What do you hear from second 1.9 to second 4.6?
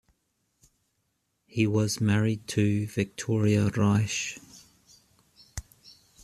married to Victoria Reich.